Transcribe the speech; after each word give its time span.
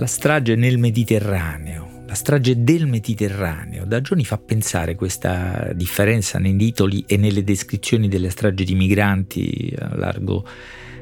La 0.00 0.06
strage 0.06 0.54
nel 0.54 0.78
Mediterraneo, 0.78 2.04
la 2.06 2.14
strage 2.14 2.62
del 2.62 2.86
Mediterraneo, 2.86 3.84
da 3.84 4.00
giorni 4.00 4.24
fa 4.24 4.38
pensare 4.38 4.94
questa 4.94 5.72
differenza 5.74 6.38
nei 6.38 6.56
titoli 6.56 7.04
e 7.06 7.18
nelle 7.18 7.44
descrizioni 7.44 8.08
delle 8.08 8.30
stragi 8.30 8.64
di 8.64 8.74
migranti 8.74 9.70
a 9.78 9.94
largo 9.96 10.46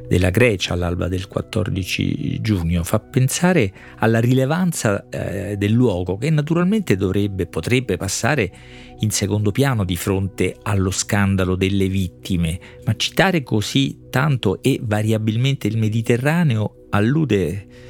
della 0.09 0.31
Grecia 0.31 0.73
all'alba 0.73 1.07
del 1.07 1.29
14 1.29 2.41
giugno. 2.41 2.83
Fa 2.83 2.99
pensare 2.99 3.73
alla 3.99 4.19
rilevanza 4.19 5.09
eh, 5.09 5.57
del 5.57 5.71
luogo 5.71 6.19
che 6.19 6.31
naturalmente 6.31 6.97
dovrebbe, 6.97 7.47
potrebbe 7.47 7.97
passare 7.97 8.51
in 8.99 9.13
secondo 9.13 9.53
piano 9.53 9.85
di 9.85 9.95
fronte 9.95 10.57
allo 10.61 10.91
scandalo 10.91 11.55
delle 11.55 11.87
vittime, 11.87 12.59
ma 12.85 12.97
citare 12.97 13.45
così 13.45 14.07
tanto 14.11 14.61
e 14.61 14.81
variabilmente 14.83 15.69
il 15.69 15.79
Mediterraneo 15.79 16.87
allude 16.91 17.88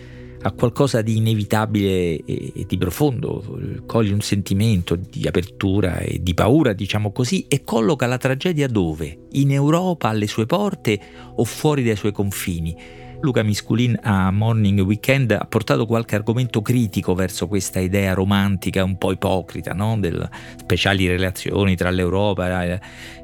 a 0.49 0.53
qualcosa 0.53 1.03
di 1.03 1.17
inevitabile 1.17 2.25
e, 2.25 2.65
di 2.67 2.79
profondo, 2.79 3.83
coglie 3.87 4.13
un 4.13 4.21
sentimento 4.21 4.97
di 4.97 5.27
apertura 5.27 5.99
e 5.99 6.23
di 6.23 6.35
paura, 6.35 6.73
diciamo 6.73 7.13
così, 7.13 7.47
e 7.49 7.65
colloca 7.65 8.07
la 8.07 8.19
tragedia 8.19 8.67
dove? 8.67 9.27
In 9.33 9.53
Europa, 9.53 10.09
alle 10.09 10.27
sue 10.27 10.47
porte 10.47 10.99
o 11.37 11.45
fuori 11.45 11.85
dai 11.85 11.97
suoi 11.97 12.13
confini? 12.13 12.77
Luca 13.21 13.43
Misculin 13.43 13.99
a 14.01 14.31
Morning 14.31 14.79
Weekend 14.81 15.33
ha 15.33 15.45
portato 15.49 15.87
qualche 15.87 16.15
argomento 16.15 16.63
critico 16.63 17.15
verso 17.15 17.49
questa 17.49 17.81
idea 17.81 18.15
romantica 18.15 18.85
un 18.85 18.97
po' 18.97 19.11
ipocrita, 19.11 19.73
no? 19.73 19.99
delle 19.99 20.31
speciali 20.57 21.09
relazioni 21.09 21.75
tra 21.75 21.91
l'Europa 21.91 22.65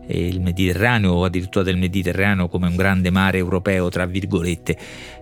e 0.07 0.27
il 0.27 0.41
Mediterraneo 0.41 1.13
o 1.13 1.25
addirittura 1.25 1.63
del 1.63 1.77
Mediterraneo 1.77 2.49
come 2.49 2.67
un 2.67 2.75
grande 2.75 3.11
mare 3.11 3.39
europeo, 3.39 3.89
tra 3.89 4.05
virgolette. 4.05 4.77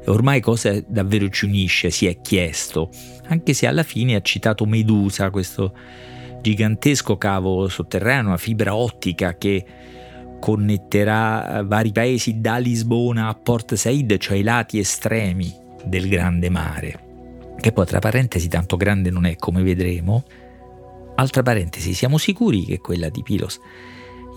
Ormai 0.06 0.40
cosa 0.40 0.82
davvero 0.86 1.28
ci 1.28 1.44
unisce, 1.44 1.90
si 1.90 2.06
è 2.06 2.22
chiesto, 2.22 2.88
anche 3.26 3.52
se 3.52 3.66
alla 3.66 3.82
fine 3.82 4.14
ha 4.14 4.22
citato 4.22 4.64
Medusa, 4.64 5.28
questo 5.28 5.74
gigantesco 6.40 7.18
cavo 7.18 7.68
sotterraneo 7.68 8.32
a 8.32 8.38
fibra 8.38 8.74
ottica 8.74 9.36
che 9.36 9.64
connetterà 10.42 11.60
eh, 11.60 11.64
vari 11.64 11.92
paesi 11.92 12.40
da 12.40 12.56
Lisbona 12.56 13.28
a 13.28 13.34
Port 13.34 13.74
Said, 13.74 14.16
cioè 14.18 14.38
i 14.38 14.42
lati 14.42 14.80
estremi 14.80 15.54
del 15.84 16.08
grande 16.08 16.50
mare, 16.50 17.54
che 17.60 17.70
poi 17.70 17.86
tra 17.86 18.00
parentesi 18.00 18.48
tanto 18.48 18.76
grande 18.76 19.10
non 19.10 19.24
è 19.24 19.36
come 19.36 19.62
vedremo. 19.62 20.24
Altra 21.14 21.44
parentesi, 21.44 21.94
siamo 21.94 22.18
sicuri 22.18 22.64
che 22.64 22.78
quella 22.78 23.08
di 23.08 23.22
Pilos 23.22 23.60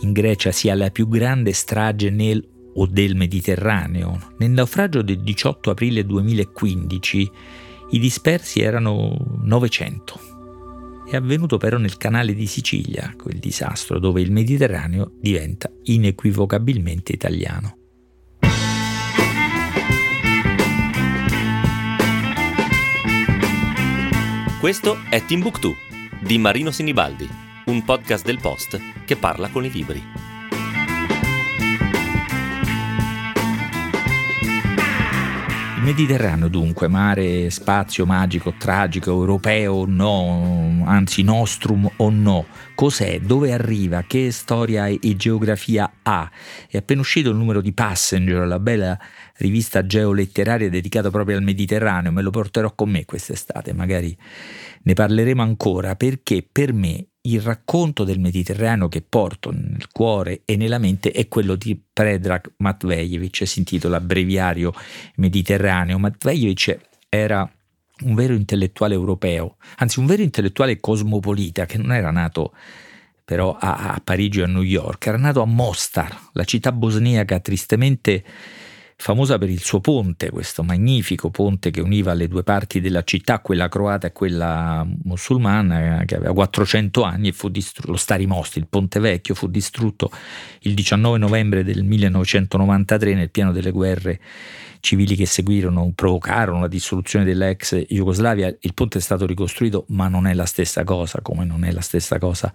in 0.01 0.11
Grecia 0.11 0.51
sia 0.51 0.75
la 0.75 0.91
più 0.91 1.07
grande 1.07 1.53
strage 1.53 2.11
nel 2.11 2.45
o 2.75 2.85
del 2.85 3.15
Mediterraneo. 3.15 4.33
Nel 4.37 4.51
naufragio 4.51 5.01
del 5.01 5.21
18 5.21 5.71
aprile 5.71 6.05
2015 6.05 7.31
i 7.91 7.99
dispersi 7.99 8.59
erano 8.59 9.17
900. 9.41 10.34
È 11.07 11.15
avvenuto 11.15 11.57
però 11.57 11.77
nel 11.77 11.97
canale 11.97 12.33
di 12.33 12.47
Sicilia, 12.47 13.13
quel 13.15 13.37
disastro 13.37 13.99
dove 13.99 14.21
il 14.21 14.31
Mediterraneo 14.31 15.11
diventa 15.21 15.71
inequivocabilmente 15.83 17.13
italiano. 17.13 17.77
Questo 24.59 24.97
è 25.11 25.23
Timbuktu 25.23 25.75
di 26.19 26.39
Marino 26.39 26.71
Sinibaldi, 26.71 27.29
un 27.65 27.83
podcast 27.83 28.25
del 28.25 28.39
Post 28.41 28.79
che 29.05 29.15
parla 29.15 29.49
con 29.49 29.63
i 29.63 29.69
libri. 29.69 30.24
Mediterraneo 35.85 36.47
dunque, 36.47 36.87
mare, 36.87 37.51
spazio 37.51 38.07
magico, 38.07 38.55
tragico, 38.57 39.11
europeo 39.11 39.73
o 39.73 39.85
no, 39.85 40.83
anzi 40.83 41.21
nostrum 41.21 41.87
o 41.97 42.09
no, 42.09 42.47
cos'è, 42.73 43.19
dove 43.19 43.53
arriva, 43.53 44.03
che 44.07 44.31
storia 44.31 44.87
e 44.87 45.15
geografia 45.15 45.99
ha? 46.01 46.27
È 46.67 46.77
appena 46.77 47.01
uscito 47.01 47.29
il 47.29 47.35
numero 47.35 47.61
di 47.61 47.71
Passenger, 47.71 48.47
la 48.47 48.57
bella 48.57 48.97
rivista 49.35 49.85
geoletteraria 49.85 50.71
dedicata 50.71 51.11
proprio 51.11 51.37
al 51.37 51.43
Mediterraneo, 51.43 52.11
me 52.11 52.23
lo 52.23 52.31
porterò 52.31 52.73
con 52.73 52.89
me 52.89 53.05
quest'estate, 53.05 53.71
magari 53.71 54.17
ne 54.81 54.93
parleremo 54.93 55.43
ancora 55.43 55.95
perché 55.95 56.47
per 56.51 56.73
me 56.73 57.09
il 57.25 57.41
racconto 57.41 58.03
del 58.03 58.19
Mediterraneo 58.19 58.87
che 58.87 59.01
porto 59.07 59.51
nel 59.51 59.89
cuore 59.91 60.41
e 60.45 60.55
nella 60.55 60.77
mente 60.77 61.11
è 61.11 61.27
quello 61.27 61.55
di 61.55 61.79
Predrag 61.91 62.53
Matvejevic, 62.57 63.47
si 63.47 63.59
intitola 63.59 63.99
Breviario 63.99 64.73
Mediterraneo. 65.15 65.97
Matvejevic 65.99 66.79
era 67.09 67.49
un 68.03 68.13
vero 68.13 68.33
intellettuale 68.33 68.93
europeo, 68.93 69.57
anzi 69.77 69.99
un 69.99 70.05
vero 70.05 70.21
intellettuale 70.21 70.79
cosmopolita 70.79 71.65
che 71.65 71.77
non 71.77 71.93
era 71.93 72.11
nato 72.11 72.53
però 73.23 73.57
a, 73.59 73.93
a 73.93 74.01
Parigi 74.03 74.41
o 74.41 74.43
a 74.43 74.47
New 74.47 74.61
York, 74.61 75.07
era 75.07 75.17
nato 75.17 75.41
a 75.41 75.45
Mostar, 75.45 76.29
la 76.33 76.43
città 76.43 76.71
bosniaca 76.71 77.39
tristemente 77.39 78.23
famosa 78.97 79.37
per 79.37 79.49
il 79.49 79.61
suo 79.61 79.81
ponte, 79.81 80.29
questo 80.29 80.63
magnifico 80.63 81.29
ponte 81.29 81.69
che 81.69 81.81
univa 81.81 82.13
le 82.13 82.27
due 82.27 82.43
parti 82.43 82.79
della 82.79 83.03
città, 83.03 83.39
quella 83.39 83.69
croata 83.69 84.07
e 84.07 84.11
quella 84.11 84.87
musulmana, 85.03 86.03
che 86.05 86.15
aveva 86.15 86.33
400 86.33 87.03
anni 87.03 87.27
e 87.29 87.31
fu 87.33 87.49
distrutto, 87.49 87.91
lo 87.91 87.97
sta 87.97 88.15
il 88.15 88.67
ponte 88.67 88.99
vecchio 88.99 89.35
fu 89.35 89.47
distrutto 89.47 90.09
il 90.61 90.73
19 90.73 91.17
novembre 91.17 91.63
del 91.63 91.83
1993 91.83 93.13
nel 93.13 93.29
pieno 93.29 93.51
delle 93.51 93.71
guerre 93.71 94.19
civili 94.79 95.15
che 95.15 95.25
seguirono, 95.25 95.91
provocarono 95.93 96.61
la 96.61 96.67
dissoluzione 96.67 97.25
dell'ex 97.25 97.85
Jugoslavia. 97.87 98.55
Il 98.59 98.73
ponte 98.73 98.99
è 98.99 99.01
stato 99.01 99.25
ricostruito, 99.25 99.85
ma 99.89 100.07
non 100.07 100.27
è 100.27 100.33
la 100.33 100.45
stessa 100.45 100.83
cosa, 100.83 101.21
come 101.21 101.43
non 101.43 101.63
è 101.63 101.71
la 101.71 101.81
stessa 101.81 102.19
cosa 102.19 102.53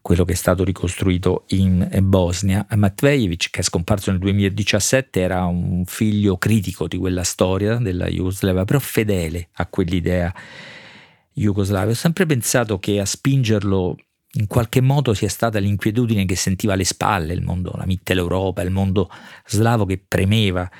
quello 0.00 0.24
che 0.24 0.32
è 0.32 0.36
stato 0.36 0.64
ricostruito 0.64 1.44
in 1.48 1.88
Bosnia. 2.02 2.66
Matvejevic, 2.74 3.50
che 3.50 3.60
è 3.60 3.62
scomparso 3.62 4.10
nel 4.10 4.20
2017, 4.20 5.20
era 5.20 5.44
un 5.44 5.84
figlio 5.86 6.36
critico 6.36 6.88
di 6.88 6.96
quella 6.96 7.22
storia 7.22 7.76
della 7.76 8.06
Jugoslavia, 8.06 8.64
però 8.64 8.78
fedele 8.78 9.48
a 9.54 9.66
quell'idea 9.66 10.34
jugoslavia. 11.32 11.92
Ho 11.92 11.96
sempre 11.96 12.26
pensato 12.26 12.78
che 12.78 13.00
a 13.00 13.04
spingerlo 13.04 13.96
in 14.34 14.46
qualche 14.46 14.80
modo 14.80 15.12
sia 15.12 15.28
stata 15.28 15.58
l'inquietudine 15.58 16.24
che 16.24 16.36
sentiva 16.36 16.74
alle 16.74 16.84
spalle 16.84 17.32
il 17.32 17.42
mondo, 17.42 17.72
la 17.76 17.86
Mitteleuropa, 17.86 18.62
il 18.62 18.70
mondo 18.70 19.10
slavo 19.46 19.86
che 19.86 20.02
premeva 20.06 20.70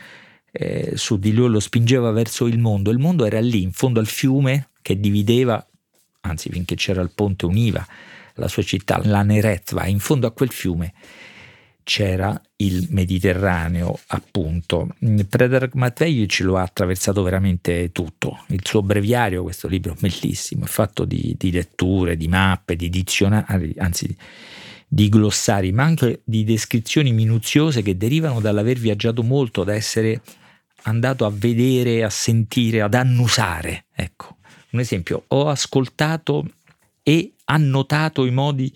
eh, 0.53 0.93
su 0.95 1.19
di 1.19 1.33
lui, 1.33 1.49
lo 1.49 1.61
spingeva 1.61 2.11
verso 2.11 2.47
il 2.47 2.59
mondo. 2.59 2.91
Il 2.91 2.99
mondo 2.99 3.25
era 3.25 3.41
lì, 3.41 3.63
in 3.63 3.73
fondo 3.73 4.01
al 4.01 4.07
fiume 4.07 4.71
che 4.83 4.99
divideva, 4.99 5.65
anzi 6.21 6.51
finché 6.51 6.75
c'era 6.75 7.01
il 7.03 7.11
ponte 7.15 7.47
univa 7.47 7.87
la 8.35 8.49
sua 8.49 8.63
città, 8.63 9.01
la 9.05 9.23
Neretva, 9.23 9.87
in 9.87 9.99
fondo 9.99 10.27
a 10.27 10.33
quel 10.33 10.51
fiume 10.51 10.93
c'era 11.83 12.41
il 12.57 12.87
Mediterraneo, 12.91 13.99
appunto. 14.09 14.89
Predrag 15.29 15.73
Matvejevic 15.75 16.41
lo 16.41 16.57
ha 16.57 16.63
attraversato 16.63 17.23
veramente 17.23 17.91
tutto. 17.91 18.45
Il 18.49 18.61
suo 18.63 18.83
breviario, 18.83 19.43
questo 19.43 19.67
libro 19.67 19.97
bellissimo, 19.99 20.65
è 20.67 20.69
fatto 20.69 21.05
di, 21.05 21.35
di 21.37 21.51
letture, 21.51 22.17
di 22.17 22.29
mappe, 22.29 22.77
di 22.77 22.89
dizionari, 22.89 23.75
anzi 23.79 24.15
di 24.87 25.09
glossari, 25.09 25.73
ma 25.73 25.85
anche 25.85 26.21
di 26.25 26.45
descrizioni 26.45 27.13
minuziose 27.13 27.83
che 27.83 27.97
derivano 27.97 28.41
dall'aver 28.41 28.79
viaggiato 28.79 29.23
molto, 29.23 29.65
da 29.65 29.75
essere 29.75 30.21
andato 30.83 31.25
a 31.25 31.33
vedere, 31.35 32.05
a 32.05 32.11
sentire, 32.11 32.83
ad 32.83 32.95
annusare. 32.95 33.87
Ecco, 33.93 34.37
un 34.73 34.81
esempio, 34.81 35.25
ho 35.29 35.49
ascoltato 35.49 36.45
e 37.03 37.33
ha 37.45 37.57
notato 37.57 38.25
i 38.25 38.31
modi 38.31 38.73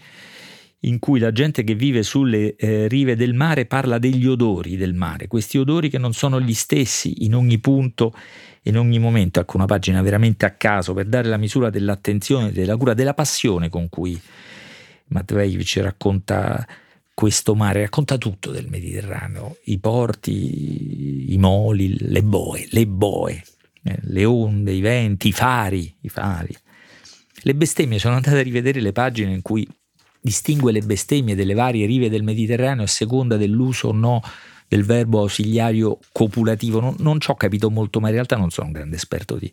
in 0.80 0.98
cui 0.98 1.18
la 1.18 1.32
gente 1.32 1.64
che 1.64 1.74
vive 1.74 2.02
sulle 2.02 2.56
eh, 2.56 2.88
rive 2.88 3.16
del 3.16 3.34
mare 3.34 3.64
parla 3.66 3.98
degli 3.98 4.26
odori 4.26 4.76
del 4.76 4.94
mare, 4.94 5.28
questi 5.28 5.58
odori 5.58 5.88
che 5.88 5.98
non 5.98 6.12
sono 6.12 6.40
gli 6.40 6.54
stessi 6.54 7.24
in 7.24 7.34
ogni 7.34 7.58
punto 7.58 8.14
in 8.64 8.78
ogni 8.78 8.98
momento. 8.98 9.40
Ecco 9.40 9.56
una 9.56 9.66
pagina 9.66 10.02
veramente 10.02 10.46
a 10.46 10.50
caso 10.50 10.92
per 10.92 11.06
dare 11.06 11.28
la 11.28 11.36
misura 11.36 11.70
dell'attenzione, 11.70 12.52
della 12.52 12.76
cura, 12.76 12.94
della 12.94 13.14
passione 13.14 13.68
con 13.68 13.88
cui 13.88 14.20
Matvejevic 15.08 15.78
racconta 15.82 16.66
questo 17.12 17.54
mare, 17.54 17.82
racconta 17.82 18.18
tutto 18.18 18.50
del 18.50 18.68
Mediterraneo, 18.68 19.58
i 19.64 19.78
porti, 19.78 21.32
i 21.32 21.38
moli, 21.38 21.96
le 21.98 22.22
boe, 22.22 22.66
le 22.70 22.86
boe, 22.86 23.42
le 23.84 24.24
onde, 24.24 24.72
i 24.72 24.80
venti, 24.80 25.28
i 25.28 25.32
fari, 25.32 25.94
i 26.00 26.08
fari. 26.08 26.54
Le 27.42 27.54
bestemmie, 27.54 27.98
sono 27.98 28.14
andate 28.14 28.38
a 28.38 28.42
rivedere 28.42 28.80
le 28.80 28.92
pagine 28.92 29.32
in 29.32 29.42
cui 29.42 29.68
distingue 30.20 30.72
le 30.72 30.80
bestemmie 30.80 31.34
delle 31.34 31.52
varie 31.52 31.84
rive 31.84 32.08
del 32.08 32.22
Mediterraneo 32.22 32.84
a 32.84 32.88
seconda 32.88 33.36
dell'uso 33.36 33.88
o 33.88 33.92
no 33.92 34.22
del 34.66 34.84
verbo 34.84 35.20
ausiliario 35.20 35.98
copulativo. 36.12 36.80
Non, 36.80 36.94
non 36.98 37.20
ci 37.20 37.30
ho 37.30 37.34
capito 37.34 37.70
molto, 37.70 38.00
ma 38.00 38.08
in 38.08 38.14
realtà 38.14 38.36
non 38.36 38.50
sono 38.50 38.68
un 38.68 38.72
grande 38.72 38.96
esperto 38.96 39.36
di, 39.36 39.52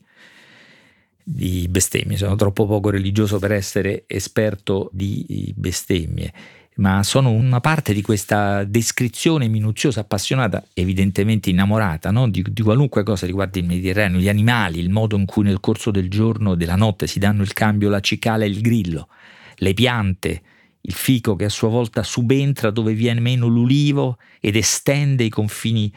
di 1.24 1.68
bestemmie, 1.70 2.18
sono 2.18 2.36
troppo 2.36 2.66
poco 2.66 2.90
religioso 2.90 3.38
per 3.38 3.52
essere 3.52 4.06
esperto 4.08 4.90
di 4.94 5.54
bestemmie. 5.56 6.34
Ma 6.82 7.04
sono 7.04 7.30
una 7.30 7.62
parte 7.62 7.94
di 7.94 8.02
questa 8.02 8.64
descrizione 8.64 9.48
minuziosa, 9.48 10.00
appassionata, 10.00 10.66
evidentemente 10.74 11.52
innamorata 11.52 12.10
no? 12.10 12.28
di, 12.28 12.44
di, 12.50 12.62
qualunque 12.64 13.04
cosa 13.04 13.28
riguarda 13.28 13.60
il 13.60 13.66
Mediterraneo, 13.66 14.20
gli 14.20 14.28
animali, 14.28 14.80
il 14.80 14.90
modo 14.90 15.16
in 15.16 15.26
cui 15.26 15.44
nel 15.44 15.60
corso 15.60 15.92
del 15.92 16.10
giorno, 16.10 16.56
della 16.56 16.76
notte 16.76 17.06
si 17.06 17.20
danno 17.20 17.44
il 17.44 17.54
cambio 17.54 17.88
la 17.88 18.00
cicala 18.00 18.46
e 18.46 18.48
il 18.48 18.62
grillo, 18.62 19.10
le 19.58 19.74
piante, 19.76 20.42
il 20.82 20.94
fico 20.94 21.36
che 21.36 21.46
a 21.46 21.50
sua 21.50 21.70
volta 21.70 22.02
subentra 22.02 22.72
dove 22.72 22.94
viene 22.94 23.20
meno 23.20 23.46
l'ulivo 23.46 24.18
ed 24.40 24.56
estende 24.56 25.24
i 25.24 25.30
confini 25.30 25.94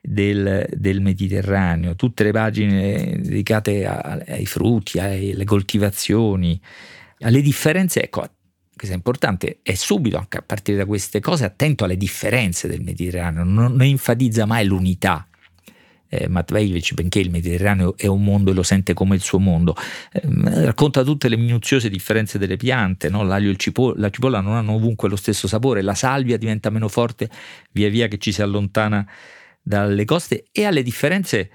del, 0.00 0.66
del 0.72 1.02
Mediterraneo, 1.02 1.94
tutte 1.94 2.24
le 2.24 2.32
pagine 2.32 3.18
dedicate 3.20 3.84
a, 3.84 4.18
ai 4.26 4.46
frutti, 4.46 4.98
alle 4.98 5.44
coltivazioni, 5.44 6.58
alle 7.18 7.42
differenze, 7.42 8.02
ecco, 8.02 8.26
questo 8.80 8.96
è 8.96 8.98
importante, 8.98 9.58
è 9.62 9.74
subito 9.74 10.16
anche 10.16 10.38
a 10.38 10.42
partire 10.42 10.78
da 10.78 10.86
queste 10.86 11.20
cose 11.20 11.44
attento 11.44 11.84
alle 11.84 11.98
differenze 11.98 12.66
del 12.66 12.80
Mediterraneo, 12.80 13.44
non, 13.44 13.72
non 13.72 13.82
enfatizza 13.82 14.46
mai 14.46 14.64
l'unità. 14.64 15.28
Eh, 16.08 16.28
Matvejevic, 16.28 16.94
benché 16.94 17.20
il 17.20 17.28
Mediterraneo 17.28 17.94
è 17.94 18.06
un 18.06 18.24
mondo 18.24 18.52
e 18.52 18.54
lo 18.54 18.62
sente 18.62 18.94
come 18.94 19.16
il 19.16 19.20
suo 19.20 19.38
mondo, 19.38 19.76
eh, 20.12 20.64
racconta 20.64 21.04
tutte 21.04 21.28
le 21.28 21.36
minuziose 21.36 21.90
differenze 21.90 22.38
delle 22.38 22.56
piante, 22.56 23.10
no? 23.10 23.22
l'aglio 23.22 23.48
e 23.48 23.50
il 23.50 23.58
cipo- 23.58 23.92
la 23.94 24.08
cipolla 24.08 24.40
non 24.40 24.54
hanno 24.54 24.72
ovunque 24.72 25.10
lo 25.10 25.16
stesso 25.16 25.46
sapore, 25.46 25.82
la 25.82 25.94
salvia 25.94 26.38
diventa 26.38 26.70
meno 26.70 26.88
forte 26.88 27.28
via 27.72 27.90
via 27.90 28.08
che 28.08 28.16
ci 28.16 28.32
si 28.32 28.40
allontana 28.40 29.06
dalle 29.60 30.06
coste 30.06 30.46
e 30.50 30.64
alle 30.64 30.82
differenze 30.82 31.50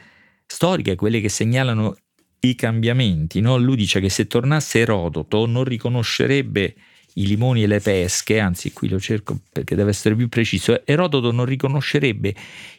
storiche, 0.45 0.93
quelle 0.93 1.21
che 1.21 1.29
segnalano 1.29 1.95
i 2.41 2.53
cambiamenti. 2.53 3.41
No? 3.41 3.57
Lui 3.57 3.77
dice 3.77 3.99
che 3.99 4.09
se 4.09 4.27
tornasse 4.27 4.77
Erodoto 4.77 5.47
non 5.47 5.63
riconoscerebbe 5.63 6.75
i 7.17 7.27
limoni 7.27 7.63
e 7.63 7.67
le 7.67 7.79
pesche, 7.79 8.39
anzi 8.39 8.73
qui 8.73 8.89
lo 8.89 8.99
cerco 8.99 9.37
perché 9.51 9.75
deve 9.75 9.91
essere 9.91 10.15
più 10.15 10.27
preciso, 10.27 10.85
Erodoto 10.85 11.31
non 11.31 11.45
riconoscerebbe 11.45 12.33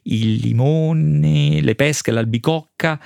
i 0.05 0.41
limoni, 0.41 1.62
le 1.62 1.75
pesche, 1.75 2.11
l'albicocca, 2.11 3.00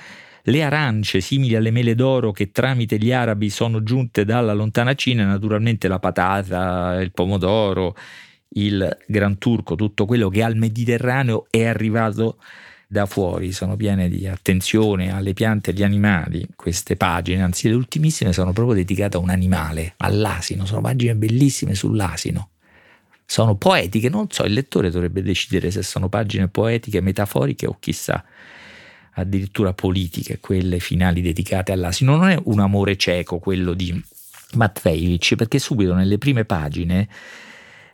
le 0.45 0.63
arance 0.63 1.21
simili 1.21 1.55
alle 1.55 1.71
mele 1.71 1.95
d'oro 1.95 2.33
che 2.33 2.51
tramite 2.51 2.99
gli 2.99 3.13
arabi 3.13 3.51
sono 3.51 3.83
giunte 3.83 4.25
dalla 4.25 4.55
lontana 4.55 4.95
Cina, 4.95 5.25
naturalmente 5.25 5.87
la 5.87 5.99
patata, 5.99 7.01
il 7.01 7.13
pomodoro, 7.13 7.95
il 8.55 8.99
Gran 9.07 9.39
Turco, 9.39 9.77
tutto 9.77 10.07
quello 10.07 10.29
che 10.29 10.43
al 10.43 10.57
Mediterraneo 10.57 11.47
è 11.51 11.65
arrivato 11.65 12.39
da 12.93 13.07
fuori, 13.07 13.53
sono 13.53 13.77
piene 13.77 14.09
di 14.09 14.27
attenzione 14.27 15.13
alle 15.13 15.33
piante 15.33 15.71
e 15.71 15.75
agli 15.75 15.85
animali. 15.85 16.45
Queste 16.57 16.97
pagine, 16.97 17.41
anzi 17.41 17.69
le 17.69 17.77
ultimissime, 17.77 18.33
sono 18.33 18.53
proprio 18.53 18.75
dedicate 18.75 19.17
a 19.17 19.21
un 19.21 19.31
animale, 19.31 19.95
all'asino, 19.99 20.67
sono 20.67 20.81
pagine 20.81 21.15
bellissime 21.15 21.77
sull'asino. 21.77 22.49
Sono 23.25 23.55
poetiche, 23.55 24.09
non 24.09 24.27
so, 24.29 24.43
il 24.43 24.55
lettore 24.55 24.91
dovrebbe 24.91 25.23
decidere 25.23 25.71
se 25.71 25.85
sono 25.85 26.09
pagine 26.09 26.49
poetiche, 26.49 27.01
metaforiche 27.01 27.69
o 27.69 27.77
chissà, 27.79 28.25
addirittura 29.13 29.73
politiche, 29.73 30.41
quelle 30.41 30.81
finali 30.81 31.21
dedicate 31.21 31.71
all'asino. 31.71 32.17
Non 32.17 32.29
è 32.29 32.41
un 32.43 32.59
amore 32.59 32.97
cieco 32.97 33.39
quello 33.39 33.73
di 33.73 34.03
Matvejevic, 34.55 35.37
perché 35.37 35.61
subito 35.61 35.95
nelle 35.95 36.19
prime 36.19 36.45
pagine 36.45 37.07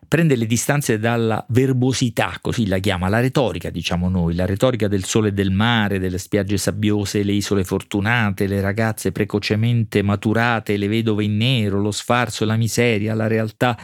prende 0.08 0.36
le 0.36 0.46
distanze 0.46 0.98
dalla 0.98 1.44
verbosità, 1.48 2.38
così 2.40 2.66
la 2.66 2.78
chiama, 2.78 3.08
la 3.08 3.20
retorica, 3.20 3.70
diciamo 3.70 4.08
noi, 4.08 4.34
la 4.34 4.46
retorica 4.46 4.88
del 4.88 5.04
sole 5.04 5.28
e 5.28 5.32
del 5.32 5.50
mare, 5.50 5.98
delle 5.98 6.18
spiagge 6.18 6.56
sabbiose, 6.56 7.22
le 7.22 7.32
isole 7.32 7.64
fortunate, 7.64 8.46
le 8.46 8.60
ragazze 8.60 9.12
precocemente 9.12 10.02
maturate, 10.02 10.76
le 10.76 10.88
vedove 10.88 11.24
in 11.24 11.36
nero, 11.36 11.80
lo 11.80 11.90
sfarzo 11.90 12.44
e 12.44 12.46
la 12.46 12.56
miseria, 12.56 13.14
la 13.14 13.26
realtà 13.26 13.78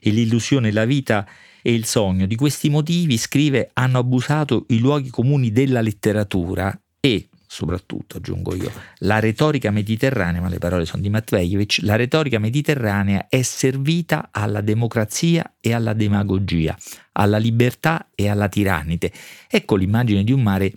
e 0.00 0.10
l'illusione, 0.10 0.72
la 0.72 0.84
vita 0.84 1.26
e 1.62 1.72
il 1.72 1.84
sogno. 1.84 2.26
Di 2.26 2.34
questi 2.34 2.68
motivi, 2.68 3.16
scrive, 3.16 3.70
hanno 3.74 3.98
abusato 3.98 4.66
i 4.68 4.78
luoghi 4.78 5.10
comuni 5.10 5.52
della 5.52 5.80
letteratura 5.80 6.76
e 7.00 7.28
soprattutto, 7.52 8.16
aggiungo 8.16 8.54
io, 8.54 8.72
la 9.00 9.18
retorica 9.18 9.70
mediterranea, 9.70 10.40
ma 10.40 10.48
le 10.48 10.56
parole 10.56 10.86
sono 10.86 11.02
di 11.02 11.10
Matvejevic, 11.10 11.80
la 11.82 11.96
retorica 11.96 12.38
mediterranea 12.38 13.26
è 13.28 13.42
servita 13.42 14.30
alla 14.32 14.62
democrazia 14.62 15.56
e 15.60 15.74
alla 15.74 15.92
demagogia, 15.92 16.74
alla 17.12 17.36
libertà 17.36 18.08
e 18.14 18.30
alla 18.30 18.48
tirannite. 18.48 19.12
Ecco 19.50 19.76
l'immagine 19.76 20.24
di 20.24 20.32
un 20.32 20.42
mare 20.42 20.72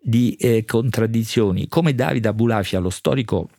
di 0.00 0.36
eh, 0.36 0.64
contraddizioni. 0.64 1.66
Come 1.66 1.96
Davide 1.96 2.28
Abulafia, 2.28 2.78
lo 2.78 2.90
storico 2.90 3.50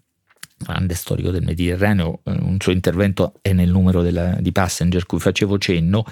grande 0.55 0.95
storico 0.95 1.31
del 1.31 1.43
Mediterraneo, 1.43 2.21
eh, 2.23 2.31
un 2.39 2.55
suo 2.57 2.71
intervento 2.71 3.33
è 3.41 3.51
nel 3.51 3.69
numero 3.69 4.01
della, 4.01 4.37
di 4.39 4.53
Passenger 4.53 5.05
cui 5.05 5.19
facevo 5.19 5.57
cenno, 5.57 6.05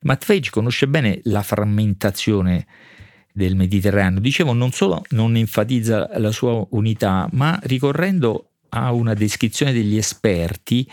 Matvejevic 0.00 0.50
conosce 0.50 0.88
bene 0.88 1.20
la 1.24 1.42
frammentazione 1.42 2.66
del 3.38 3.56
Mediterraneo. 3.56 4.20
Dicevo, 4.20 4.52
non 4.52 4.72
solo 4.72 5.02
non 5.10 5.36
enfatizza 5.36 6.10
la 6.18 6.32
sua 6.32 6.66
unità, 6.70 7.26
ma 7.32 7.58
ricorrendo 7.62 8.50
a 8.70 8.92
una 8.92 9.14
descrizione 9.14 9.72
degli 9.72 9.96
esperti, 9.96 10.86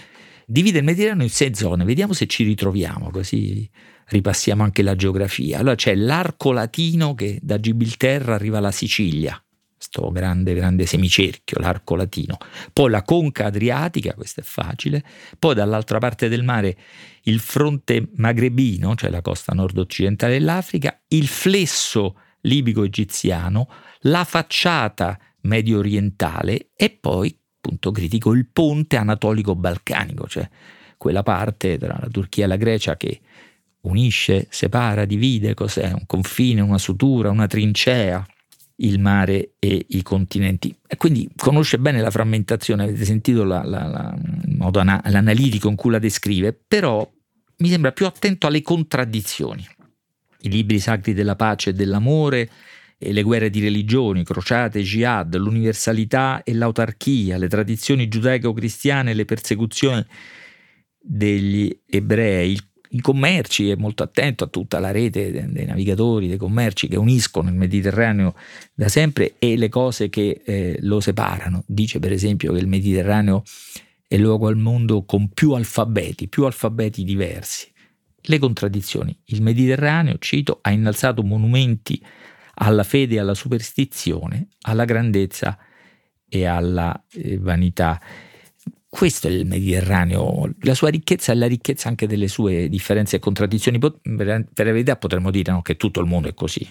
divide 0.46 0.78
il 0.78 0.86
Mediterraneo 0.86 1.24
in 1.24 1.30
sei 1.30 1.54
zone. 1.54 1.84
Vediamo 1.84 2.14
se 2.14 2.28
ci 2.28 2.44
ritroviamo, 2.44 3.10
così 3.10 3.70
ripassiamo 4.06 4.64
anche 4.64 4.84
la 4.84 4.96
geografia. 4.96 5.60
Allora 5.60 5.76
c'è 5.76 5.96
l'arco 5.96 6.52
latino 6.52 7.16
che 7.16 7.40
da 7.42 7.60
Gibilterra 7.60 8.36
arriva 8.36 8.60
alla 8.60 8.72
Sicilia, 8.72 9.44
questo 9.76 10.12
grande, 10.12 10.54
grande 10.54 10.86
semicerchio, 10.86 11.60
l'arco 11.60 11.96
latino. 11.96 12.38
Poi 12.72 12.92
la 12.92 13.02
conca 13.02 13.46
adriatica, 13.48 14.14
questo 14.14 14.42
è 14.42 14.44
facile. 14.44 15.04
Poi 15.38 15.56
dall'altra 15.56 15.98
parte 15.98 16.30
del 16.30 16.44
mare 16.44 16.78
il 17.24 17.40
fronte 17.40 18.10
magrebino, 18.16 18.96
cioè 18.96 19.10
la 19.10 19.22
costa 19.22 19.54
nord-occidentale 19.54 20.34
dell'Africa, 20.34 21.02
il 21.08 21.28
flesso 21.28 22.20
libico-egiziano, 22.46 23.68
la 24.02 24.24
facciata 24.24 25.20
medio 25.42 25.80
orientale 25.80 26.70
e 26.76 26.90
poi, 26.90 27.38
punto 27.60 27.92
critico, 27.92 28.32
il 28.32 28.48
ponte 28.48 28.96
anatolico-balcanico, 28.98 30.28
cioè 30.28 30.48
quella 30.98 31.24
parte 31.24 31.78
tra 31.78 31.98
la 32.00 32.08
Turchia 32.10 32.46
e 32.46 32.48
la 32.48 32.56
Grecia 32.56 32.96
che 32.98 33.20
unisce, 33.82 34.48
separa, 34.50 35.06
divide, 35.06 35.54
cos'è? 35.54 35.92
Un 35.92 36.06
confine, 36.08 36.62
una 36.62 36.78
sutura, 36.78 37.30
una 37.30 37.48
trincea, 37.48 38.26
il 38.78 39.00
mare 39.00 39.54
e 39.60 39.86
i 39.90 40.02
continenti. 40.02 40.76
E 40.88 40.98
quindi 40.98 41.30
conosce 41.36 41.78
bene 41.78 42.02
la 42.02 42.12
frammentazione, 42.12 42.84
avete 42.84 43.06
sentito 43.06 43.44
la, 43.44 43.64
la, 43.64 43.86
la, 43.86 44.18
il 44.46 44.56
modo 44.58 44.80
ana- 44.80 45.02
l'analitico 45.06 45.70
in 45.70 45.76
cui 45.76 45.92
la 45.92 46.00
descrive, 46.00 46.54
però 46.54 47.08
mi 47.58 47.70
sembra 47.70 47.92
più 47.92 48.06
attento 48.06 48.48
alle 48.48 48.62
contraddizioni 48.62 49.66
i 50.46 50.50
libri 50.50 50.80
sacri 50.80 51.14
della 51.14 51.36
pace 51.36 51.72
e 51.72 51.74
dell'amore, 51.74 52.50
e 52.98 53.12
le 53.12 53.24
guerre 53.24 53.50
di 53.50 53.60
religioni, 53.60 54.24
crociate, 54.24 54.82
jihad, 54.82 55.36
l'universalità 55.36 56.44
e 56.44 56.54
l'autarchia, 56.54 57.38
le 57.38 57.48
tradizioni 57.48 58.08
giudaico-cristiane 58.08 59.14
le 59.14 59.26
persecuzioni 59.26 60.06
degli 60.98 61.78
ebrei, 61.86 62.58
i 62.90 63.02
commerci, 63.02 63.70
è 63.70 63.76
molto 63.76 64.04
attento 64.04 64.46
a 64.46 64.48
tutta 64.48 64.80
la 64.80 64.92
rete 64.92 65.50
dei 65.52 65.66
navigatori, 65.66 66.28
dei 66.28 66.38
commerci 66.38 66.88
che 66.88 66.96
uniscono 66.96 67.50
il 67.50 67.56
Mediterraneo 67.56 68.36
da 68.74 68.88
sempre 68.88 69.34
e 69.38 69.58
le 69.58 69.68
cose 69.68 70.08
che 70.08 70.42
eh, 70.46 70.78
lo 70.82 71.02
separano. 71.02 71.64
Dice 71.68 72.00
per 72.00 72.14
esempio 72.14 72.54
che 72.54 72.60
il 72.60 72.68
Mediterraneo 72.68 73.44
è 74.08 74.16
il 74.16 74.22
luogo 74.22 74.48
al 74.48 74.56
mondo 74.56 75.04
con 75.04 75.30
più 75.30 75.52
alfabeti, 75.52 76.30
più 76.30 76.46
alfabeti 76.46 77.04
diversi 77.04 77.74
le 78.28 78.40
contraddizioni. 78.40 79.18
Il 79.26 79.42
Mediterraneo, 79.42 80.18
cito, 80.20 80.60
ha 80.62 80.72
innalzato 80.72 81.24
monumenti 81.24 82.04
alla 82.56 82.84
fede 82.84 83.16
e 83.16 83.20
alla 83.20 83.34
superstizione, 83.34 84.48
alla 84.62 84.86
grandezza 84.86 85.58
e 86.28 86.46
alla 86.46 87.04
eh, 87.12 87.38
vanità. 87.38 88.00
Questo 88.88 89.28
è 89.28 89.32
il 89.32 89.46
Mediterraneo, 89.46 90.50
la 90.62 90.74
sua 90.74 90.90
ricchezza 90.90 91.34
e 91.34 91.36
la 91.36 91.48
ricchezza 91.48 91.90
anche 91.90 92.08
delle 92.08 92.30
sue 92.30 92.70
differenze 92.70 93.18
e 93.18 93.20
contraddizioni. 93.20 93.78
Per 93.78 94.46
la 94.54 94.64
verità 94.64 94.96
potremmo 94.96 95.32
dire 95.32 95.52
no, 95.52 95.62
che 95.62 95.76
tutto 95.76 96.00
il 96.00 96.08
mondo 96.08 96.30
è 96.30 96.34
così, 96.34 96.66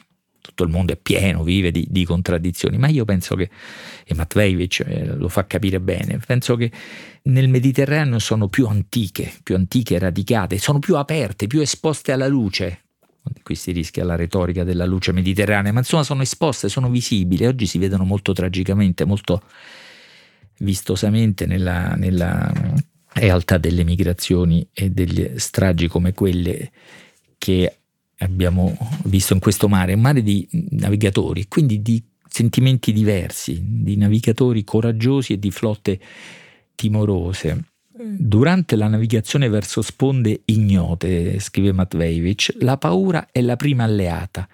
tutto 0.44 0.64
il 0.64 0.68
mondo 0.68 0.92
è 0.92 0.96
pieno, 0.96 1.42
vive 1.42 1.70
di, 1.70 1.86
di 1.88 2.04
contraddizioni, 2.04 2.76
ma 2.76 2.88
io 2.88 3.06
penso 3.06 3.34
che, 3.34 3.48
e 4.04 4.14
Matvejevic 4.14 4.80
eh, 4.80 5.06
lo 5.16 5.30
fa 5.30 5.46
capire 5.46 5.80
bene, 5.80 6.20
penso 6.24 6.54
che 6.56 6.70
nel 7.22 7.48
Mediterraneo 7.48 8.18
sono 8.18 8.48
più 8.48 8.66
antiche, 8.66 9.32
più 9.42 9.54
antiche, 9.54 9.98
radicate, 9.98 10.58
sono 10.58 10.80
più 10.80 10.96
aperte, 10.96 11.46
più 11.46 11.60
esposte 11.60 12.12
alla 12.12 12.26
luce. 12.26 12.80
Qui 13.42 13.54
si 13.54 13.72
rischia 13.72 14.04
la 14.04 14.16
retorica 14.16 14.64
della 14.64 14.84
luce 14.84 15.12
mediterranea, 15.12 15.72
ma 15.72 15.78
insomma 15.78 16.02
sono 16.02 16.20
esposte, 16.20 16.68
sono 16.68 16.90
visibili, 16.90 17.46
oggi 17.46 17.64
si 17.64 17.78
vedono 17.78 18.04
molto 18.04 18.34
tragicamente, 18.34 19.06
molto 19.06 19.44
vistosamente 20.58 21.46
nella, 21.46 21.94
nella 21.96 22.52
realtà 23.14 23.56
delle 23.56 23.82
migrazioni 23.82 24.68
e 24.74 24.90
degli 24.90 25.38
stragi 25.38 25.88
come 25.88 26.12
quelle 26.12 26.70
che 27.38 27.78
abbiamo 28.18 28.76
visto 29.04 29.34
in 29.34 29.40
questo 29.40 29.68
mare, 29.68 29.94
un 29.94 30.00
mare 30.00 30.22
di 30.22 30.46
navigatori, 30.70 31.46
quindi 31.48 31.82
di 31.82 32.02
sentimenti 32.28 32.92
diversi, 32.92 33.60
di 33.62 33.96
navigatori 33.96 34.64
coraggiosi 34.64 35.34
e 35.34 35.38
di 35.38 35.50
flotte 35.50 36.00
timorose. 36.74 37.64
Durante 37.96 38.74
la 38.74 38.88
navigazione 38.88 39.48
verso 39.48 39.80
sponde 39.80 40.42
ignote, 40.46 41.38
scrive 41.38 41.72
Matvejevic, 41.72 42.56
la 42.60 42.76
paura 42.76 43.28
è 43.30 43.40
la 43.40 43.54
prima 43.54 43.84
alleata. 43.84 44.48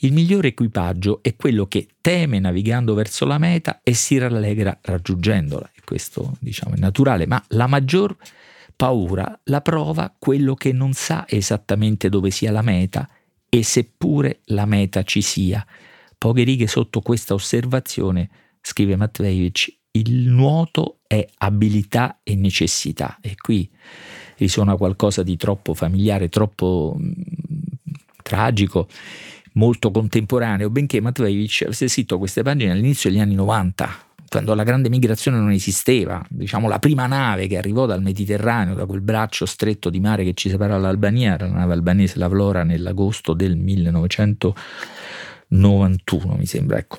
Il 0.00 0.12
migliore 0.12 0.48
equipaggio 0.48 1.20
è 1.22 1.34
quello 1.34 1.66
che 1.66 1.86
teme 2.00 2.38
navigando 2.38 2.92
verso 2.92 3.24
la 3.24 3.38
meta 3.38 3.80
e 3.82 3.94
si 3.94 4.18
rallegra 4.18 4.76
raggiungendola. 4.82 5.70
Questo, 5.84 6.36
diciamo, 6.38 6.74
è 6.74 6.78
naturale, 6.78 7.26
ma 7.26 7.42
la 7.48 7.66
maggior 7.66 8.14
paura 8.82 9.40
la 9.44 9.60
prova 9.60 10.12
quello 10.18 10.56
che 10.56 10.72
non 10.72 10.92
sa 10.92 11.24
esattamente 11.28 12.08
dove 12.08 12.32
sia 12.32 12.50
la 12.50 12.62
meta 12.62 13.08
e 13.48 13.62
seppure 13.62 14.40
la 14.46 14.66
meta 14.66 15.04
ci 15.04 15.20
sia. 15.20 15.64
Poche 16.18 16.42
righe 16.42 16.66
sotto 16.66 17.00
questa 17.00 17.32
osservazione, 17.32 18.28
scrive 18.60 18.96
Matvejevic, 18.96 19.72
il 19.92 20.26
nuoto 20.28 20.98
è 21.06 21.24
abilità 21.38 22.22
e 22.24 22.34
necessità 22.34 23.18
e 23.20 23.36
qui 23.36 23.70
risuona 24.38 24.74
qualcosa 24.74 25.22
di 25.22 25.36
troppo 25.36 25.74
familiare, 25.74 26.28
troppo 26.28 26.96
mh, 26.98 27.12
tragico, 28.20 28.88
molto 29.52 29.92
contemporaneo, 29.92 30.70
benché 30.70 31.00
Matvejevic 31.00 31.62
avesse 31.66 31.86
scritto 31.86 32.18
queste 32.18 32.42
pagine 32.42 32.72
all'inizio 32.72 33.10
degli 33.10 33.20
anni 33.20 33.36
90, 33.36 34.06
quando 34.32 34.54
la 34.54 34.62
grande 34.62 34.88
migrazione 34.88 35.36
non 35.36 35.50
esisteva, 35.50 36.24
diciamo 36.26 36.66
la 36.66 36.78
prima 36.78 37.06
nave 37.06 37.46
che 37.46 37.58
arrivò 37.58 37.84
dal 37.84 38.00
Mediterraneo, 38.00 38.72
da 38.72 38.86
quel 38.86 39.02
braccio 39.02 39.44
stretto 39.44 39.90
di 39.90 40.00
mare 40.00 40.24
che 40.24 40.32
ci 40.32 40.48
separa 40.48 40.76
dall'Albania, 40.76 41.34
era 41.34 41.46
la 41.46 41.52
nave 41.52 41.74
albanese 41.74 42.18
La 42.18 42.28
Vlora 42.28 42.64
nell'agosto 42.64 43.34
del 43.34 43.58
1991, 43.58 46.36
mi 46.38 46.46
sembra, 46.46 46.78
ecco. 46.78 46.98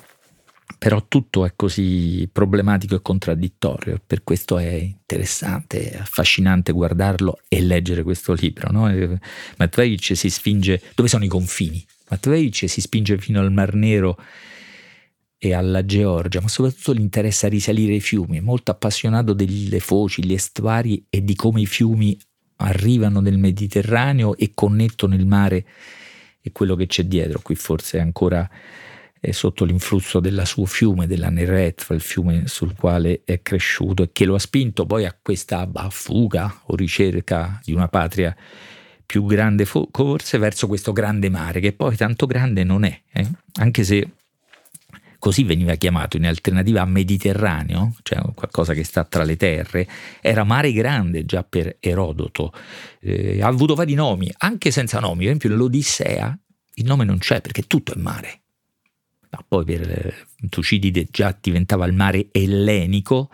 Però 0.78 1.06
tutto 1.08 1.44
è 1.44 1.54
così 1.56 2.28
problematico 2.30 2.94
e 2.94 3.02
contraddittorio, 3.02 4.00
per 4.06 4.22
questo 4.22 4.58
è 4.58 4.72
interessante, 4.72 5.98
affascinante 5.98 6.70
guardarlo 6.70 7.40
e 7.48 7.60
leggere 7.62 8.04
questo 8.04 8.34
libro. 8.34 8.70
No? 8.70 8.82
Matvejevic 9.56 10.16
si 10.16 10.30
spinge, 10.30 10.80
dove 10.94 11.08
sono 11.08 11.24
i 11.24 11.28
confini? 11.28 11.84
Matvejevic 12.10 12.68
si 12.68 12.80
spinge 12.80 13.18
fino 13.18 13.40
al 13.40 13.50
Mar 13.50 13.74
Nero 13.74 14.16
e 15.44 15.52
alla 15.52 15.84
Georgia, 15.84 16.40
ma 16.40 16.48
soprattutto 16.48 16.94
gli 16.94 17.00
interessa 17.00 17.48
risalire 17.48 17.92
i 17.92 18.00
fiumi, 18.00 18.38
è 18.38 18.40
molto 18.40 18.70
appassionato 18.70 19.34
delle 19.34 19.78
foci, 19.78 20.24
gli 20.24 20.32
estuari 20.32 21.04
e 21.10 21.22
di 21.22 21.34
come 21.34 21.60
i 21.60 21.66
fiumi 21.66 22.18
arrivano 22.56 23.20
nel 23.20 23.36
Mediterraneo 23.36 24.38
e 24.38 24.52
connettono 24.54 25.14
il 25.14 25.26
mare 25.26 25.66
e 26.40 26.50
quello 26.50 26.74
che 26.76 26.86
c'è 26.86 27.04
dietro. 27.04 27.40
Qui 27.42 27.56
forse 27.56 27.98
è 27.98 28.00
ancora 28.00 28.48
è 29.20 29.32
sotto 29.32 29.66
l'influsso 29.66 30.18
del 30.18 30.40
suo 30.46 30.64
fiume, 30.64 31.06
della 31.06 31.28
Neretva, 31.28 31.94
il 31.94 32.00
fiume 32.00 32.46
sul 32.46 32.74
quale 32.74 33.20
è 33.26 33.42
cresciuto 33.42 34.02
e 34.02 34.10
che 34.12 34.24
lo 34.24 34.36
ha 34.36 34.38
spinto 34.38 34.86
poi 34.86 35.04
a 35.04 35.14
questa 35.20 35.68
fuga 35.90 36.62
o 36.66 36.74
ricerca 36.74 37.60
di 37.62 37.74
una 37.74 37.88
patria 37.88 38.34
più 39.04 39.26
grande 39.26 39.66
forse 39.66 40.38
verso 40.38 40.66
questo 40.66 40.92
grande 40.92 41.28
mare, 41.28 41.60
che 41.60 41.74
poi 41.74 41.96
tanto 41.96 42.24
grande 42.24 42.64
non 42.64 42.84
è, 42.84 42.98
eh? 43.12 43.28
anche 43.56 43.84
se 43.84 44.08
così 45.24 45.42
veniva 45.44 45.74
chiamato 45.76 46.18
in 46.18 46.26
alternativa 46.26 46.82
a 46.82 46.84
Mediterraneo, 46.84 47.96
cioè 48.02 48.20
qualcosa 48.34 48.74
che 48.74 48.84
sta 48.84 49.04
tra 49.04 49.24
le 49.24 49.36
terre, 49.36 49.88
era 50.20 50.44
mare 50.44 50.70
grande 50.70 51.24
già 51.24 51.42
per 51.42 51.78
Erodoto, 51.80 52.52
eh, 53.00 53.40
ha 53.40 53.46
avuto 53.46 53.74
vari 53.74 53.94
nomi, 53.94 54.30
anche 54.36 54.70
senza 54.70 55.00
nomi, 55.00 55.20
per 55.20 55.28
esempio 55.28 55.48
nell'Odissea 55.48 56.38
il 56.74 56.84
nome 56.84 57.06
non 57.06 57.16
c'è 57.16 57.40
perché 57.40 57.62
tutto 57.62 57.94
è 57.94 57.96
mare. 57.96 58.42
Ma 59.30 59.42
poi 59.48 59.64
per 59.64 59.90
eh, 59.90 60.14
Tucidide 60.50 61.06
già 61.10 61.34
diventava 61.40 61.86
il 61.86 61.94
mare 61.94 62.28
ellenico, 62.30 63.30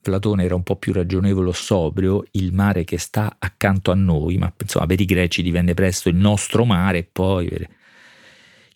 Platone 0.00 0.44
era 0.44 0.54
un 0.54 0.62
po' 0.62 0.76
più 0.76 0.92
ragionevole 0.92 1.48
o 1.48 1.52
sobrio, 1.52 2.22
il 2.32 2.52
mare 2.52 2.84
che 2.84 2.98
sta 2.98 3.34
accanto 3.40 3.90
a 3.90 3.96
noi, 3.96 4.36
ma 4.38 4.54
insomma 4.56 4.86
per 4.86 5.00
i 5.00 5.04
greci 5.04 5.42
divenne 5.42 5.74
presto 5.74 6.08
il 6.08 6.14
nostro 6.14 6.64
mare 6.64 7.02
poi 7.02 7.48
per 7.48 7.68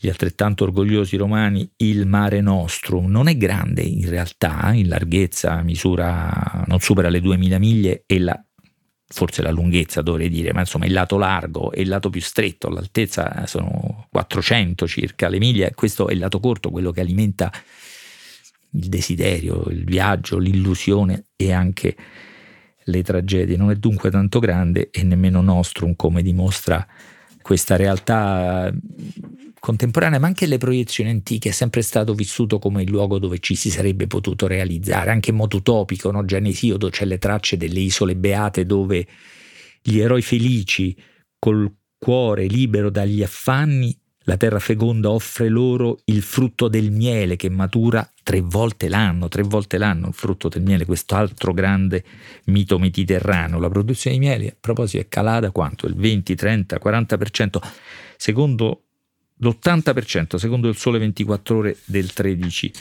gli 0.03 0.09
altrettanto 0.09 0.65
orgogliosi 0.65 1.19
romani 1.19 1.71
il 1.77 2.07
mare 2.07 2.41
nostrum 2.41 3.11
non 3.11 3.29
è 3.29 3.37
grande 3.37 3.83
in 3.83 4.09
realtà, 4.09 4.73
in 4.73 4.89
larghezza 4.89 5.61
misura 5.63 6.65
non 6.67 6.81
supera 6.81 7.11
le 7.11 7.21
2000 7.21 7.59
miglia 7.59 8.01
e 8.07 8.19
la, 8.19 8.43
forse 9.07 9.43
la 9.43 9.51
lunghezza 9.51 10.01
dovrei 10.01 10.31
dire, 10.31 10.55
ma 10.55 10.61
insomma 10.61 10.87
il 10.87 10.93
lato 10.93 11.19
largo 11.19 11.71
e 11.71 11.83
il 11.83 11.89
lato 11.89 12.09
più 12.09 12.23
stretto, 12.23 12.71
l'altezza 12.71 13.45
sono 13.47 14.07
400 14.11 14.87
circa 14.87 15.29
le 15.29 15.39
miglia, 15.39 15.71
questo 15.75 16.09
è 16.09 16.15
il 16.15 16.19
lato 16.19 16.41
corto, 16.41 16.71
quello 16.71 16.93
che 16.93 17.03
alimenta 17.03 17.53
il 18.71 18.89
desiderio, 18.89 19.65
il 19.69 19.85
viaggio, 19.85 20.39
l'illusione 20.39 21.27
e 21.37 21.53
anche 21.53 21.95
le 22.85 23.03
tragedie. 23.03 23.59
Non 23.59 23.71
è 23.71 23.75
dunque 23.75 24.11
tanto 24.11 24.39
grande 24.39 24.89
e 24.91 25.03
nemmeno 25.03 25.43
nostrum, 25.43 25.95
come 25.95 26.23
dimostra 26.23 26.87
questa 27.43 27.77
realtà 27.77 28.73
contemporanea, 29.61 30.19
ma 30.19 30.27
anche 30.27 30.47
le 30.47 30.59
proiezioni 30.59 31.11
antiche, 31.11 31.51
è 31.51 31.53
sempre 31.53 31.83
stato 31.83 32.15
vissuto 32.15 32.59
come 32.59 32.83
il 32.83 32.91
luogo 32.91 33.19
dove 33.19 33.39
ci 33.39 33.55
si 33.55 33.71
sarebbe 33.71 34.07
potuto 34.07 34.47
realizzare, 34.47 35.11
anche 35.11 35.31
in 35.31 35.37
modo 35.37 35.59
utopico, 35.59 36.11
no? 36.11 36.25
Genesiodo 36.25 36.89
c'è 36.89 37.05
le 37.05 37.19
tracce 37.19 37.57
delle 37.57 37.81
isole 37.81 38.17
beate 38.17 38.65
dove 38.65 39.07
gli 39.83 39.99
eroi 39.99 40.23
felici, 40.23 40.97
col 41.39 41.73
cuore 41.99 42.47
libero 42.47 42.91
dagli 42.91 43.23
affanni, 43.23 43.97
la 44.25 44.37
terra 44.37 44.59
feconda 44.59 45.11
offre 45.11 45.49
loro 45.49 45.99
il 46.05 46.23
frutto 46.23 46.69
del 46.69 46.91
miele 46.91 47.37
che 47.37 47.49
matura 47.49 48.09
tre 48.23 48.41
volte 48.41 48.89
l'anno, 48.89 49.29
tre 49.29 49.43
volte 49.43 49.79
l'anno 49.79 50.09
il 50.09 50.15
frutto 50.15 50.49
del 50.49 50.63
miele, 50.63 50.85
questo 50.85 51.15
altro 51.15 51.53
grande 51.53 52.05
mito 52.45 52.79
mediterraneo. 52.79 53.59
La 53.59 53.69
produzione 53.69 54.19
di 54.19 54.25
miele, 54.25 54.49
a 54.49 54.57
proposito, 54.59 55.03
è 55.03 55.09
calata 55.09 55.51
quanto? 55.51 55.87
Il 55.87 55.95
20, 55.95 56.35
30, 56.35 56.79
40%, 56.83 57.59
secondo 58.17 58.85
l'80%, 59.41 60.37
secondo 60.37 60.69
il 60.69 60.77
Sole 60.77 60.99
24 60.99 61.57
ore 61.57 61.77
del 61.85 62.13
13 62.13 62.73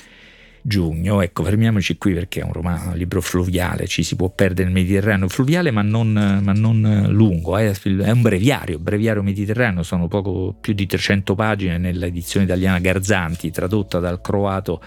giugno. 0.62 1.22
Ecco, 1.22 1.44
fermiamoci 1.44 1.98
qui 1.98 2.14
perché 2.14 2.42
è 2.42 2.44
un 2.44 2.54
romanzo, 2.54 2.90
un 2.90 2.98
libro 2.98 3.22
fluviale, 3.22 3.88
ci 3.88 4.04
si 4.04 4.16
può 4.16 4.30
perdere 4.30 4.66
nel 4.70 4.74
Mediterraneo 4.74 5.28
fluviale 5.28 5.72
ma 5.72 5.82
non, 5.82 6.12
ma 6.12 6.54
non 6.54 7.08
lungo, 7.10 7.58
eh. 7.58 7.72
è 7.72 8.12
un 8.12 8.22
breviario, 8.22 8.80
breviario 8.80 9.24
mediterraneo, 9.24 9.84
sono 9.84 10.08
poco 10.08 10.56
più 10.60 10.74
di 10.74 10.86
300 10.86 11.36
pagine 11.36 11.78
nell'edizione 11.78 12.46
italiana 12.46 12.80
Garzanti, 12.80 13.52
tradotta 13.52 14.00
dal 14.00 14.22
croato 14.22 14.82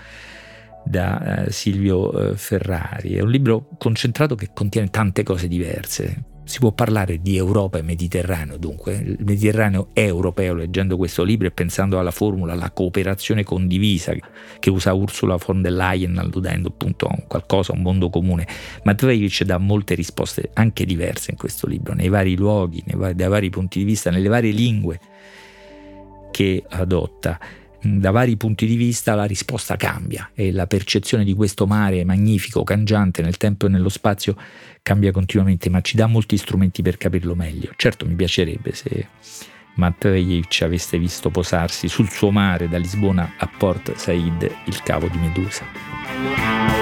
da 0.85 1.45
eh, 1.45 1.53
Silvio 1.53 2.31
eh, 2.33 2.37
Ferrari. 2.37 3.15
È 3.15 3.21
un 3.21 3.31
libro 3.31 3.69
concentrato 3.79 4.35
che 4.35 4.51
contiene 4.53 4.89
tante 4.89 5.23
cose 5.23 5.49
diverse, 5.49 6.25
si 6.45 6.59
può 6.59 6.73
parlare 6.73 7.21
di 7.23 7.37
Europa 7.37 7.79
e 7.79 7.83
Mediterraneo, 7.83 8.57
dunque 8.57 8.95
il 8.95 9.17
Mediterraneo 9.21 9.89
è 9.93 10.01
europeo 10.01 10.55
leggendo 10.55 10.97
questo 10.97 11.23
libro 11.23 11.47
e 11.47 11.51
pensando 11.51 11.99
alla 11.99 12.11
formula, 12.11 12.53
alla 12.53 12.71
cooperazione 12.71 13.45
condivisa 13.45 14.13
che 14.59 14.71
usa 14.71 14.93
Ursula 14.93 15.37
von 15.37 15.63
der 15.63 15.73
Leyen 15.73 16.19
alludendo 16.19 16.69
appunto 16.69 17.07
a 17.07 17.17
qualcosa, 17.27 17.73
a 17.73 17.77
un 17.77 17.83
mondo 17.83 18.11
comune. 18.11 18.47
Matvejevic 18.83 19.45
dà 19.45 19.59
molte 19.59 19.95
risposte 19.95 20.51
anche 20.55 20.85
diverse 20.85 21.31
in 21.31 21.37
questo 21.37 21.67
libro, 21.67 21.95
nei 21.95 22.09
vari 22.09 22.37
luoghi, 22.37 22.83
nei 22.87 22.99
vari, 22.99 23.15
dai 23.15 23.29
vari 23.29 23.51
punti 23.51 23.79
di 23.79 23.85
vista, 23.85 24.11
nelle 24.11 24.29
varie 24.29 24.53
lingue 24.53 25.01
che 26.31 26.65
adotta 26.69 27.39
da 27.83 28.11
vari 28.11 28.37
punti 28.37 28.67
di 28.67 28.77
vista 28.77 29.15
la 29.15 29.25
risposta 29.25 29.77
cambia 29.77 30.31
e 30.35 30.53
la 30.53 30.67
percezione 30.67 31.25
di 31.25 31.35
questo 31.35 31.67
mare 31.67 32.05
magnifico, 32.05 32.63
cangiante 32.63 33.23
nel 33.23 33.37
tempo 33.37 33.67
e 33.67 33.69
nello 33.69 33.89
spazio 33.89 34.37
cambia 34.83 35.11
continuamente, 35.11 35.69
ma 35.69 35.81
ci 35.81 35.97
dà 35.97 36.07
molti 36.07 36.37
strumenti 36.37 36.83
per 36.83 36.97
capirlo 36.97 37.35
meglio. 37.35 37.71
Certo 37.77 38.07
mi 38.07 38.15
piacerebbe 38.15 38.73
se 38.73 39.09
Matvejevic 39.75 40.63
avesse 40.63 40.99
visto 40.99 41.31
posarsi 41.31 41.89
sul 41.89 42.09
suo 42.09 42.31
mare 42.31 42.69
da 42.69 42.79
Lisbona 42.79 43.35
a 43.39 43.51
Port 43.57 43.95
Said 43.97 44.51
il 44.67 44.83
cavo 44.83 45.09
di 45.09 45.19
Medusa. 45.19 46.82